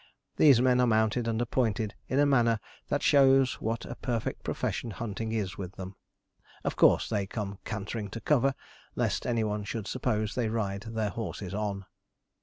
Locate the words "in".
2.07-2.17